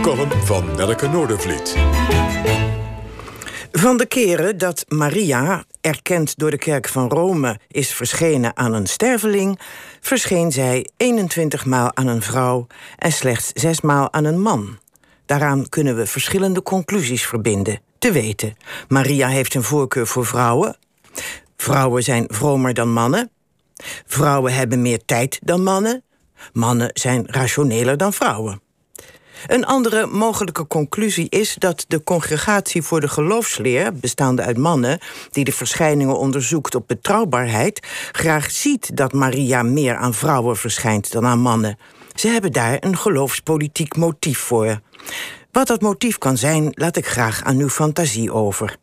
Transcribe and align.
De 0.00 0.06
column 0.06 0.46
van 0.46 0.76
Nelke 0.76 1.08
Noordervliet. 1.08 1.76
Van 3.72 3.96
de 3.96 4.06
keren 4.06 4.58
dat 4.58 4.84
Maria, 4.88 5.64
erkend 5.80 6.38
door 6.38 6.50
de 6.50 6.58
kerk 6.58 6.88
van 6.88 7.08
Rome, 7.08 7.58
is 7.68 7.92
verschenen 7.92 8.56
aan 8.56 8.72
een 8.72 8.86
sterveling, 8.86 9.60
verscheen 10.00 10.52
zij 10.52 10.88
21 10.96 11.64
maal 11.66 11.96
aan 11.96 12.06
een 12.06 12.22
vrouw 12.22 12.66
en 12.98 13.12
slechts 13.12 13.50
6 13.54 13.80
maal 13.80 14.12
aan 14.12 14.24
een 14.24 14.40
man. 14.40 14.78
Daaraan 15.26 15.68
kunnen 15.68 15.96
we 15.96 16.06
verschillende 16.06 16.62
conclusies 16.62 17.26
verbinden. 17.26 17.80
Te 17.98 18.12
weten, 18.12 18.56
Maria 18.88 19.28
heeft 19.28 19.54
een 19.54 19.62
voorkeur 19.62 20.06
voor 20.06 20.26
vrouwen. 20.26 20.76
Vrouwen 21.56 22.02
zijn 22.02 22.24
vromer 22.28 22.74
dan 22.74 22.92
mannen. 22.92 23.30
Vrouwen 24.06 24.52
hebben 24.52 24.82
meer 24.82 25.04
tijd 25.04 25.38
dan 25.42 25.62
mannen. 25.62 26.02
Mannen 26.52 26.90
zijn 26.92 27.24
rationeler 27.26 27.96
dan 27.96 28.12
vrouwen. 28.12 28.68
Een 29.46 29.66
andere 29.66 30.06
mogelijke 30.06 30.66
conclusie 30.66 31.26
is 31.28 31.54
dat 31.58 31.84
de 31.88 32.04
Congregatie 32.04 32.82
voor 32.82 33.00
de 33.00 33.08
Geloofsleer, 33.08 33.94
bestaande 33.94 34.42
uit 34.42 34.56
mannen 34.56 34.98
die 35.30 35.44
de 35.44 35.52
verschijningen 35.52 36.18
onderzoekt 36.18 36.74
op 36.74 36.88
betrouwbaarheid, 36.88 37.86
graag 38.12 38.50
ziet 38.50 38.96
dat 38.96 39.12
Maria 39.12 39.62
meer 39.62 39.96
aan 39.96 40.14
vrouwen 40.14 40.56
verschijnt 40.56 41.12
dan 41.12 41.26
aan 41.26 41.40
mannen. 41.40 41.78
Ze 42.14 42.28
hebben 42.28 42.52
daar 42.52 42.76
een 42.80 42.96
geloofspolitiek 42.96 43.96
motief 43.96 44.38
voor. 44.38 44.80
Wat 45.52 45.66
dat 45.66 45.80
motief 45.80 46.18
kan 46.18 46.36
zijn, 46.36 46.68
laat 46.70 46.96
ik 46.96 47.06
graag 47.06 47.42
aan 47.42 47.58
uw 47.58 47.68
fantasie 47.68 48.32
over. 48.32 48.76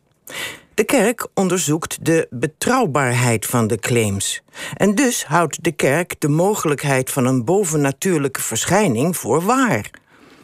De 0.74 0.84
kerk 0.84 1.26
onderzoekt 1.34 1.98
de 2.04 2.26
betrouwbaarheid 2.30 3.46
van 3.46 3.66
de 3.66 3.78
claims. 3.78 4.42
En 4.74 4.94
dus 4.94 5.24
houdt 5.24 5.64
de 5.64 5.72
kerk 5.72 6.20
de 6.20 6.28
mogelijkheid 6.28 7.10
van 7.10 7.24
een 7.24 7.44
bovennatuurlijke 7.44 8.40
verschijning 8.40 9.16
voor 9.16 9.42
waar. 9.42 9.90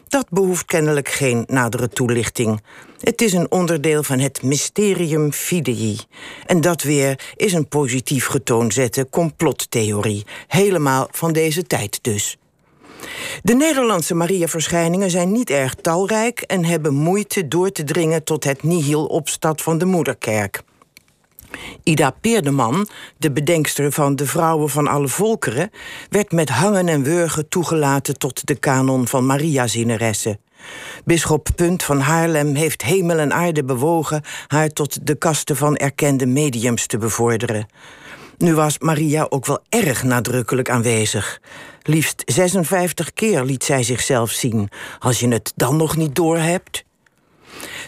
Dat 0.07 0.25
behoeft 0.29 0.65
kennelijk 0.65 1.09
geen 1.09 1.43
nadere 1.47 1.89
toelichting. 1.89 2.61
Het 2.99 3.21
is 3.21 3.33
een 3.33 3.51
onderdeel 3.51 4.03
van 4.03 4.19
het 4.19 4.43
mysterium 4.43 5.31
fidei. 5.31 5.99
En 6.45 6.61
dat 6.61 6.83
weer 6.83 7.19
is 7.35 7.53
een 7.53 7.67
positief 7.67 8.25
getoonzette 8.25 9.07
complottheorie. 9.09 10.25
Helemaal 10.47 11.07
van 11.11 11.33
deze 11.33 11.63
tijd 11.63 11.99
dus. 12.01 12.37
De 13.43 13.55
Nederlandse 13.55 14.15
Maria-verschijningen 14.15 15.09
zijn 15.09 15.31
niet 15.31 15.49
erg 15.49 15.75
talrijk 15.75 16.39
en 16.39 16.65
hebben 16.65 16.93
moeite 16.93 17.47
door 17.47 17.71
te 17.71 17.83
dringen 17.83 18.23
tot 18.23 18.43
het 18.43 18.63
nihil-opstad 18.63 19.61
van 19.61 19.77
de 19.77 19.85
moederkerk. 19.85 20.63
Ida 21.83 22.09
Peerdeman, 22.21 22.87
de 23.17 23.31
bedenkster 23.31 23.91
van 23.91 24.15
de 24.15 24.25
Vrouwen 24.25 24.69
van 24.69 24.87
alle 24.87 25.07
Volkeren, 25.07 25.71
werd 26.09 26.31
met 26.31 26.49
hangen 26.49 26.87
en 26.87 27.03
wurgen 27.03 27.49
toegelaten 27.49 28.17
tot 28.17 28.47
de 28.47 28.55
kanon 28.55 29.07
van 29.07 29.25
Maria-zinneressen. 29.25 30.39
Bisschop 31.05 31.47
Punt 31.55 31.83
van 31.83 31.99
Haarlem 31.99 32.55
heeft 32.55 32.81
hemel 32.81 33.17
en 33.17 33.33
aarde 33.33 33.63
bewogen 33.63 34.21
haar 34.47 34.69
tot 34.69 35.07
de 35.07 35.15
kasten 35.15 35.55
van 35.55 35.75
erkende 35.75 36.25
mediums 36.25 36.87
te 36.87 36.97
bevorderen. 36.97 37.67
Nu 38.37 38.53
was 38.53 38.79
Maria 38.79 39.25
ook 39.29 39.45
wel 39.45 39.59
erg 39.69 40.03
nadrukkelijk 40.03 40.69
aanwezig. 40.69 41.41
Liefst 41.81 42.23
56 42.25 43.13
keer 43.13 43.43
liet 43.43 43.63
zij 43.63 43.83
zichzelf 43.83 44.31
zien. 44.31 44.69
Als 44.99 45.19
je 45.19 45.27
het 45.27 45.53
dan 45.55 45.77
nog 45.77 45.97
niet 45.97 46.15
doorhebt. 46.15 46.84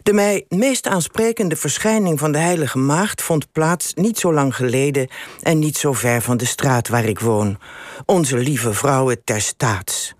De 0.04 0.14
mij 0.14 0.46
meest 0.50 0.88
aansprekende 0.88 1.56
verschijning 1.56 2.20
van 2.20 2.32
de 2.32 2.38
Heilige 2.38 2.78
Maagd 2.78 3.22
vond 3.22 3.52
plaats 3.52 3.94
niet 3.94 4.20
zo 4.20 4.34
lang 4.34 4.56
geleden 4.56 5.10
en 5.42 5.60
niet 5.60 5.78
zo 5.78 5.94
ver 5.94 6.22
van 6.22 6.38
de 6.38 6.46
straat 6.46 6.88
waar 6.88 7.06
ik 7.06 7.20
woon. 7.20 7.58
Onze 8.06 8.38
lieve 8.38 8.74
vrouwen 8.74 9.24
ter 9.24 9.42
staats. 9.42 10.16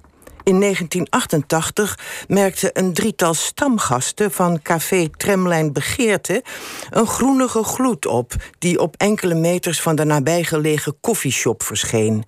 In 0.48 0.60
1988 0.60 2.00
merkte 2.28 2.70
een 2.74 2.94
drietal 2.94 3.34
stamgasten 3.34 4.32
van 4.32 4.62
café 4.62 5.10
Tremlijn 5.18 5.74
Begeerte 5.74 6.44
een 6.90 7.08
groenige 7.08 7.64
gloed 7.64 8.06
op 8.06 8.34
die 8.60 8.80
op 8.80 8.96
enkele 8.98 9.36
meters 9.36 9.82
van 9.82 9.96
de 9.96 10.04
nabijgelegen 10.04 10.98
koffieshop 11.02 11.64
verscheen. 11.64 12.24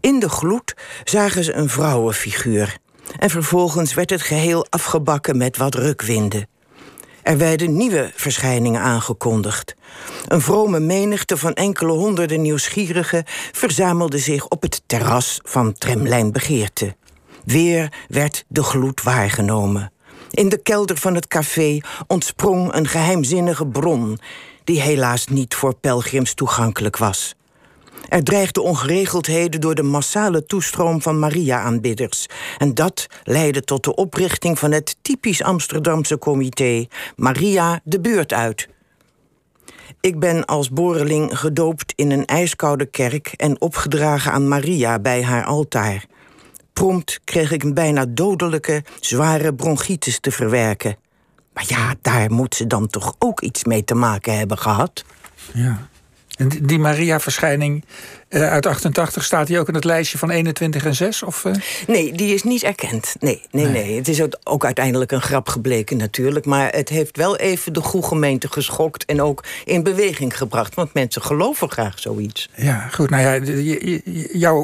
In 0.00 0.18
de 0.18 0.28
gloed 0.28 0.74
zagen 1.04 1.44
ze 1.44 1.52
een 1.52 1.68
vrouwenfiguur. 1.68 2.78
En 3.18 3.30
vervolgens 3.30 3.94
werd 3.94 4.10
het 4.10 4.22
geheel 4.22 4.66
afgebakken 4.70 5.36
met 5.36 5.56
wat 5.56 5.74
rukwinden. 5.74 6.46
Er 7.22 7.38
werden 7.38 7.76
nieuwe 7.76 8.10
verschijningen 8.14 8.80
aangekondigd. 8.80 9.74
Een 10.28 10.40
vrome 10.40 10.80
menigte 10.80 11.36
van 11.36 11.54
enkele 11.54 11.92
honderden 11.92 12.42
nieuwsgierigen 12.42 13.24
verzamelde 13.52 14.18
zich 14.18 14.48
op 14.48 14.62
het 14.62 14.82
terras 14.86 15.40
van 15.42 15.72
Tremlijn 15.72 16.32
Begeerte. 16.32 16.96
Weer 17.44 17.92
werd 18.08 18.44
de 18.48 18.62
gloed 18.62 19.02
waargenomen. 19.02 19.92
In 20.30 20.48
de 20.48 20.58
kelder 20.62 20.96
van 20.96 21.14
het 21.14 21.26
café 21.26 21.80
ontsprong 22.06 22.74
een 22.74 22.88
geheimzinnige 22.88 23.66
bron, 23.66 24.18
die 24.64 24.80
helaas 24.80 25.26
niet 25.26 25.54
voor 25.54 25.74
pelgrims 25.74 26.34
toegankelijk 26.34 26.96
was. 26.96 27.34
Er 28.12 28.24
dreigden 28.24 28.62
ongeregeldheden 28.62 29.60
door 29.60 29.74
de 29.74 29.82
massale 29.82 30.44
toestroom 30.44 31.02
van 31.02 31.18
Maria-aanbidders. 31.18 32.26
En 32.58 32.74
dat 32.74 33.06
leidde 33.24 33.62
tot 33.62 33.84
de 33.84 33.94
oprichting 33.94 34.58
van 34.58 34.72
het 34.72 34.96
typisch 35.02 35.42
Amsterdamse 35.42 36.18
comité 36.18 36.86
Maria 37.16 37.80
de 37.84 38.00
Beurt 38.00 38.32
uit. 38.32 38.68
Ik 40.00 40.18
ben 40.18 40.44
als 40.44 40.70
boreling 40.70 41.38
gedoopt 41.38 41.92
in 41.96 42.10
een 42.10 42.26
ijskoude 42.26 42.86
kerk 42.86 43.32
en 43.36 43.60
opgedragen 43.60 44.32
aan 44.32 44.48
Maria 44.48 44.98
bij 44.98 45.22
haar 45.22 45.44
altaar. 45.44 46.04
Prompt 46.72 47.20
kreeg 47.24 47.50
ik 47.50 47.62
een 47.62 47.74
bijna 47.74 48.06
dodelijke, 48.08 48.84
zware 49.00 49.54
bronchitis 49.54 50.20
te 50.20 50.30
verwerken. 50.30 50.96
Maar 51.52 51.64
ja, 51.66 51.94
daar 52.02 52.32
moet 52.32 52.54
ze 52.54 52.66
dan 52.66 52.86
toch 52.86 53.14
ook 53.18 53.40
iets 53.40 53.64
mee 53.64 53.84
te 53.84 53.94
maken 53.94 54.38
hebben 54.38 54.58
gehad? 54.58 55.04
Ja. 55.52 55.90
En 56.42 56.66
die 56.66 56.78
Maria-verschijning 56.78 57.84
uh, 58.28 58.50
uit 58.50 58.66
88 58.66 59.24
staat 59.24 59.46
die 59.46 59.58
ook 59.58 59.68
in 59.68 59.74
het 59.74 59.84
lijstje 59.84 60.18
van 60.18 60.30
21 60.30 60.84
en 60.84 60.94
6? 60.94 61.22
Of, 61.22 61.44
uh? 61.44 61.52
Nee, 61.86 62.12
die 62.12 62.34
is 62.34 62.42
niet 62.42 62.62
erkend. 62.62 63.14
Nee, 63.18 63.42
nee, 63.50 63.64
nee, 63.64 63.84
nee. 63.84 63.96
Het 63.96 64.08
is 64.08 64.22
ook, 64.44 64.64
uiteindelijk 64.64 65.12
een 65.12 65.22
grap 65.22 65.48
gebleken 65.48 65.96
natuurlijk. 65.96 66.46
Maar 66.46 66.72
het 66.72 66.88
heeft 66.88 67.16
wel 67.16 67.36
even 67.36 67.72
de 67.72 67.80
goede 67.80 68.06
gemeente 68.06 68.48
geschokt... 68.48 69.04
en 69.04 69.22
ook 69.22 69.44
in 69.64 69.82
beweging 69.82 70.36
gebracht. 70.36 70.74
Want 70.74 70.94
mensen 70.94 71.22
geloven 71.22 71.70
graag 71.70 71.98
zoiets. 71.98 72.50
Ja, 72.54 72.88
goed. 72.92 73.10
Nou 73.10 73.22
ja, 73.22 73.62
jouw 74.32 74.62